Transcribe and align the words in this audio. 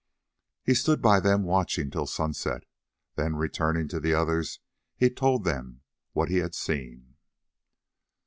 He 0.63 0.73
stood 0.73 0.99
by 0.99 1.19
them 1.19 1.43
watching 1.43 1.91
till 1.91 2.07
sunset, 2.07 2.63
then 3.17 3.35
returning 3.35 3.87
to 3.89 3.99
the 3.99 4.15
others, 4.15 4.59
he 4.97 5.11
told 5.11 5.43
them 5.43 5.81
what 6.13 6.27
he 6.27 6.37
had 6.37 6.55
seen. 6.55 7.17